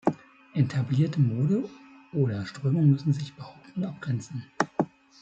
[0.55, 1.65] Etablierte Moden
[2.11, 4.43] oder Strömungen müssen sich behaupten und abgrenzen.